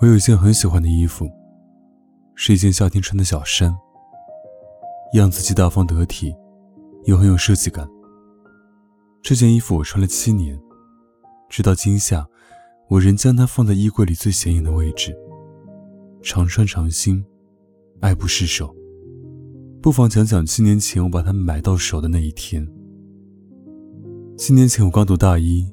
[0.00, 1.30] 我有一件很喜欢的衣服，
[2.34, 3.74] 是一件夏天穿的小衫，
[5.14, 6.34] 样子既大方得体，
[7.04, 7.88] 又很有设计感。
[9.22, 10.60] 这件衣服我穿了七年，
[11.48, 12.26] 直到今夏，
[12.88, 15.16] 我仍将它放在衣柜里最显眼的位置。
[16.22, 17.24] 常穿常新，
[18.00, 18.74] 爱不释手。
[19.80, 22.66] 不妨讲讲七年前我把它买到手的那一天。
[24.36, 25.70] 七年前我刚读大一，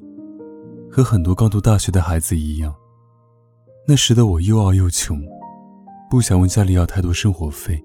[0.90, 2.72] 和很多刚读大学的孩子一样，
[3.92, 5.22] 那时的我又傲又穷，
[6.08, 7.78] 不想问家里要太多生活费，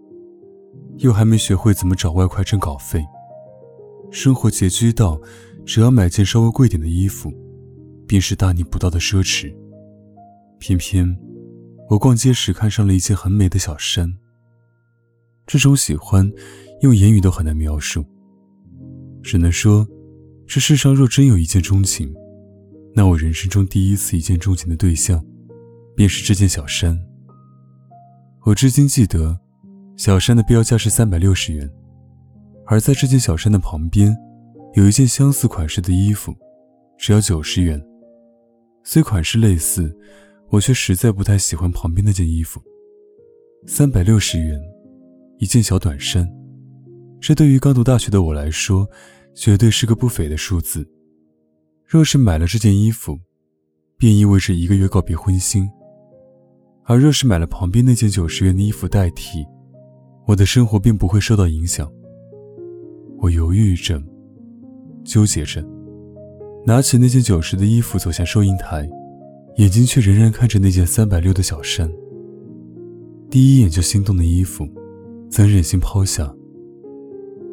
[0.99, 3.05] 又还没学会怎么找外快挣稿费，
[4.09, 5.19] 生活拮据到
[5.66, 7.30] 只要买件稍微贵点的衣服，
[8.08, 9.53] 便是大逆不道的奢侈。
[10.59, 11.14] 偏偏。
[11.89, 14.09] 我逛街时看上了一件很美的小衫。
[15.45, 16.31] 这种喜欢，
[16.83, 18.05] 用言语都很难描述。
[19.21, 19.86] 只能说，
[20.47, 22.16] 这世上若真有一见钟情，
[22.95, 25.21] 那我人生中第一次一见钟情的对象，
[25.97, 26.97] 便是这件小衫。
[28.45, 29.37] 我至今记得，
[29.97, 31.69] 小衫的标价是三百六十元，
[32.67, 34.15] 而在这件小衫的旁边，
[34.75, 36.33] 有一件相似款式的衣服，
[36.97, 37.83] 只要九十元。
[38.83, 39.93] 虽款式类似。
[40.49, 42.63] 我却实在不太喜欢旁边那件衣服，
[43.65, 44.57] 三百六十元，
[45.39, 46.25] 一件小短衫，
[47.19, 48.89] 这对于刚读大学的我来说，
[49.35, 50.87] 绝对是个不菲的数字。
[51.85, 53.19] 若是买了这件衣服，
[53.97, 55.67] 便意味着一个月告别婚姻；
[56.87, 59.45] 而若是买了旁边那件九十元的衣服代替，
[60.25, 61.92] 我的生活并不会受到影响。
[63.20, 64.02] 我犹豫着，
[65.03, 65.61] 纠结着，
[66.65, 68.89] 拿起那件九十的衣服走向收银台。
[69.58, 71.92] 眼睛却仍然看着那件三百六的小衫，
[73.27, 74.67] 第一眼就心动的衣服，
[75.31, 76.31] 怎忍心抛下？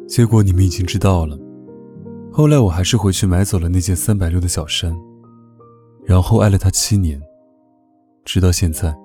[0.07, 1.35] 结果你们已经知道了。
[2.31, 4.95] 后来我还是回去买走了那件三百六的小衫，
[6.05, 7.19] 然后爱了它七年，
[8.23, 8.95] 直到现在。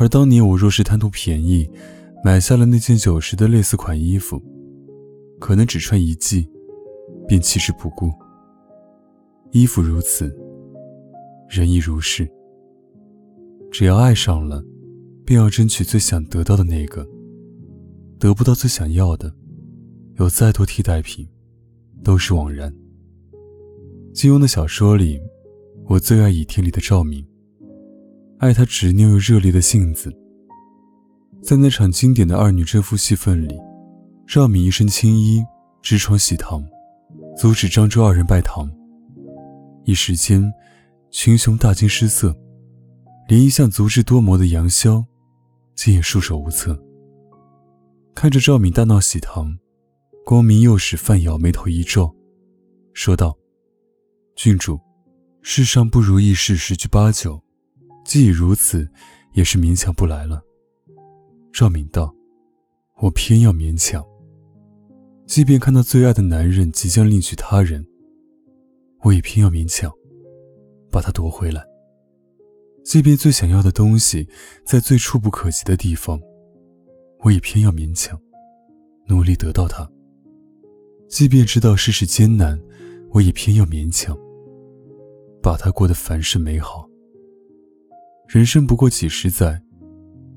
[0.00, 1.68] 而当年我若是贪图便宜，
[2.24, 4.40] 买下了那件九十的类似款衣服，
[5.40, 6.48] 可能只穿一季，
[7.26, 8.08] 便弃之不顾。
[9.50, 10.32] 衣服如此。
[11.48, 12.30] 人亦如是。
[13.72, 14.62] 只要爱上了，
[15.24, 17.04] 便要争取最想得到的那个。
[18.20, 19.34] 得不到最想要的，
[20.18, 21.26] 有再多替代品，
[22.04, 22.72] 都是枉然。
[24.14, 25.20] 金庸的小说里，
[25.86, 27.26] 我最爱《倚天》里的赵敏，
[28.38, 30.12] 爱她执拗又热烈的性子。
[31.42, 33.54] 在那场经典的二女争夫戏份里，
[34.26, 35.44] 赵敏一身青衣，
[35.82, 36.64] 直闯喜堂，
[37.36, 38.70] 阻止张周二人拜堂。
[39.84, 40.52] 一时间。
[41.10, 42.36] 群雄大惊失色，
[43.28, 45.02] 连一向足智多谋的杨逍，
[45.74, 46.78] 竟也束手无策。
[48.14, 49.56] 看着赵敏大闹喜堂，
[50.22, 52.14] 光明右使范瑶眉头一皱，
[52.92, 53.34] 说道
[54.36, 54.78] ：“郡主，
[55.40, 57.42] 世上不如意事十居八九，
[58.08, 58.88] 既已如此，
[59.34, 60.42] 也是勉强不来了。”
[61.52, 62.10] 赵敏道
[63.02, 64.02] ：“我偏要勉强。
[65.26, 67.86] 即便看到最爱的男人即将另娶他人，
[69.02, 69.92] 我也偏要勉强。”
[70.90, 71.62] 把他夺回来。
[72.82, 74.26] 即便最想要的东西
[74.64, 76.18] 在最触不可及的地方，
[77.20, 78.18] 我也偏要勉强，
[79.06, 79.86] 努力得到它。
[81.10, 82.58] 即便知道世事艰难，
[83.10, 84.16] 我也偏要勉强，
[85.42, 86.87] 把它过得凡事美好。
[88.28, 89.58] 人生不过几十载，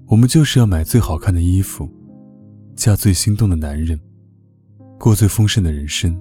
[0.07, 1.90] 我们就是要买最好看的衣服，
[2.73, 3.99] 嫁最心动的男人，
[4.97, 6.17] 过最丰盛的人生。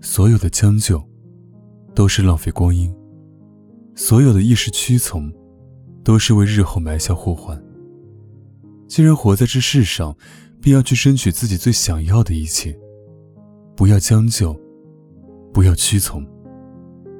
[0.00, 1.06] 所有的将就，
[1.94, 2.90] 都是浪费光阴。
[3.94, 5.30] 所有的一时屈从，
[6.02, 7.62] 都是为日后埋下祸患。
[8.86, 10.16] 既然活在这世上，
[10.62, 12.74] 便要去争取自己最想要的一切，
[13.76, 14.58] 不要将就，
[15.52, 16.26] 不要屈从，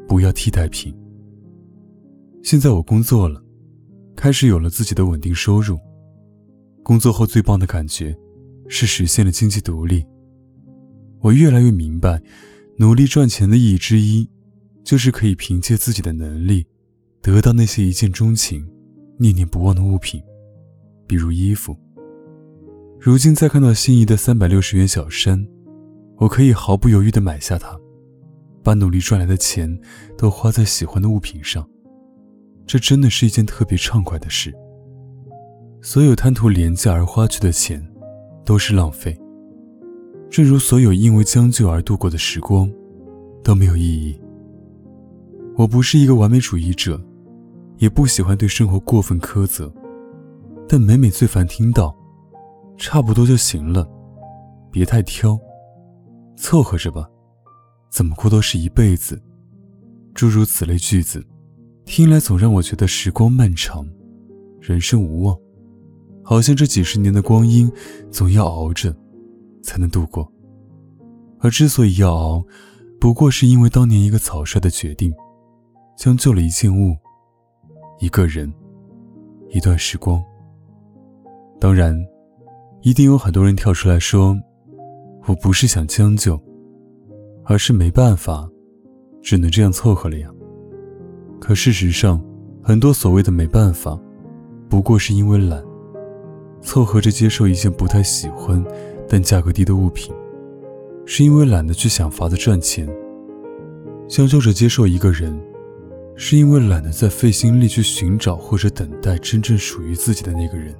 [0.08, 0.96] 不要替代品。
[2.42, 3.42] 现在我工作了，
[4.16, 5.78] 开始有了自己的稳定收入。
[6.82, 8.16] 工作后最棒的感觉，
[8.68, 10.04] 是实现了经济独立。
[11.20, 12.22] 我越来越明白，
[12.78, 14.28] 努力赚钱的意义之一。
[14.84, 16.66] 就是可以凭借自己的能力，
[17.20, 18.66] 得到那些一见钟情、
[19.18, 20.18] 念念不忘的物品，
[21.06, 21.76] 比如衣服。
[22.98, 25.46] 如今再看到心仪的三百六十元小衫，
[26.16, 27.78] 我可以毫不犹豫地买下它，
[28.62, 29.78] 把努力赚来的钱
[30.16, 31.68] 都花在喜欢的物品上。
[32.68, 34.54] 这真的是一件特别畅快的事。
[35.80, 37.82] 所有贪图廉价而花去的钱，
[38.44, 39.18] 都是浪费。
[40.28, 42.70] 正如所有因为将就而度过的时光，
[43.42, 44.20] 都没有意义。
[45.56, 47.02] 我不是一个完美主义者，
[47.78, 49.72] 也不喜欢对生活过分苛责，
[50.68, 51.96] 但每每最烦听到
[52.76, 53.88] “差不多就行了，
[54.70, 55.40] 别太挑，
[56.36, 57.08] 凑合着吧，
[57.90, 59.18] 怎么过都是一辈子”，
[60.12, 61.24] 诸如此类句子，
[61.88, 63.84] 听来总让我觉得时光漫长，
[64.60, 65.36] 人生无望，
[66.22, 67.68] 好像这几十年的光阴
[68.10, 68.94] 总要熬着。
[69.60, 70.30] 才能度过，
[71.40, 72.42] 而之所以要熬，
[73.00, 75.12] 不过是因为当年一个草率的决定，
[75.96, 76.96] 将就了一件物、
[77.98, 78.50] 一个人、
[79.50, 80.22] 一段时光。
[81.60, 81.94] 当然，
[82.80, 84.38] 一定有很多人跳出来说
[85.26, 86.40] ：“我不是想将就，
[87.44, 88.48] 而是没办法，
[89.20, 90.30] 只能这样凑合了呀。”
[91.48, 92.22] 可事实上，
[92.62, 93.98] 很多所谓的没办法，
[94.68, 95.64] 不过是因为懒，
[96.60, 98.62] 凑合着接受一件不太喜欢。
[99.08, 100.14] 但价格低的物品，
[101.06, 102.86] 是因为懒得去想法子赚钱；
[104.06, 105.40] 将就着接受一个人，
[106.16, 110.74] 是因为懒得再费心力去寻找或者等待真正属于自己的那个人；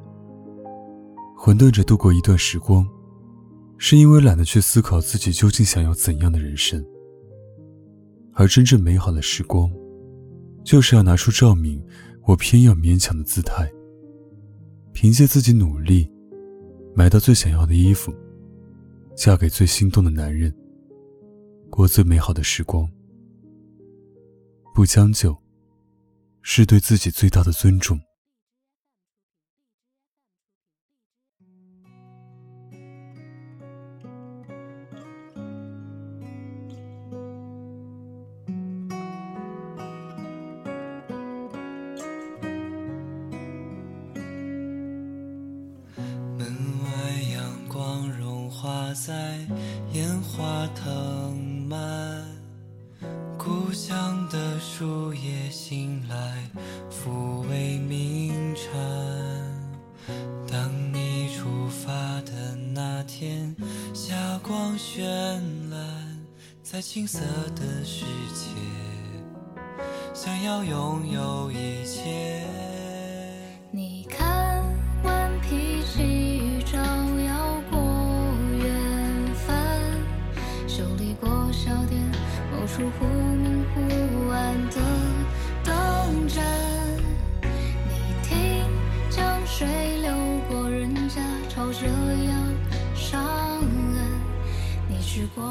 [1.34, 2.86] 混沌着度过一段时光，
[3.78, 6.84] 是因为懒得去思考自己究竟想要怎样的人生。
[8.34, 9.72] 而真正美好的时光，
[10.64, 11.82] 就是要拿出赵敏，
[12.24, 13.70] 我偏要勉强的姿态，
[14.92, 16.10] 凭借自己努力。
[16.94, 18.12] 买到最想要的衣服，
[19.14, 20.52] 嫁给最心动的男人，
[21.70, 22.90] 过最美好的时光。
[24.74, 25.36] 不将就，
[26.42, 28.00] 是对自己最大的尊重。
[49.06, 49.38] 在
[49.92, 52.24] 烟花藤蔓，
[53.38, 56.50] 故乡的树叶醒来，
[56.90, 58.74] 抚慰鸣蝉。
[60.50, 61.92] 当你出发
[62.22, 63.54] 的那天，
[63.94, 65.00] 霞光绚
[65.70, 66.18] 烂，
[66.62, 67.20] 在青涩
[67.54, 68.04] 的世
[68.34, 68.50] 界，
[70.12, 72.67] 想要拥有一切。
[82.78, 84.76] 出忽明忽暗的
[85.64, 86.44] 灯盏，
[87.88, 88.64] 你听
[89.10, 89.66] 江水
[90.00, 90.12] 流
[90.48, 92.32] 过人家，朝着要
[92.94, 93.60] 上岸。
[94.88, 95.44] 你去过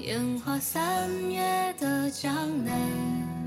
[0.00, 2.30] 烟花三月的江
[2.62, 3.39] 南。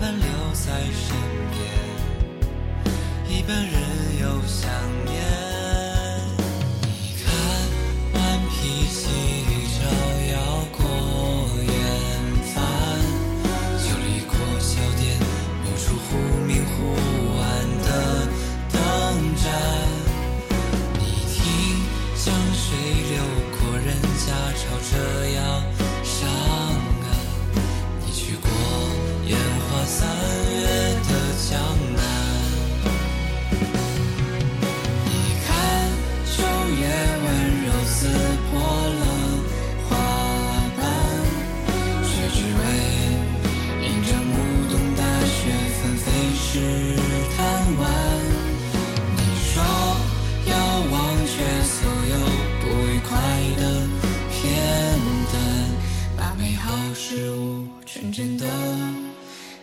[0.00, 1.14] 一半留在身
[1.50, 1.60] 边，
[3.28, 3.74] 一半任
[4.18, 4.70] 由想
[5.04, 5.09] 念。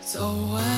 [0.08, 0.77] 走完。